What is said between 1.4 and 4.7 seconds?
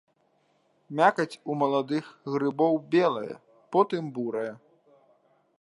у маладых грыбоў белая, потым бурая.